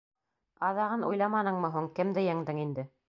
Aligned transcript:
Аҙағын 0.69 1.05
уйламаныңмы 1.09 1.71
һуң— 1.77 1.91
кемде 2.01 2.25
еңдең 2.29 2.63
инде? 2.65 2.87